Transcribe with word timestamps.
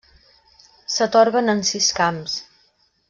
S'atorguen 0.95 1.53
en 1.55 1.61
sis 1.73 1.91
camps: 2.01 2.39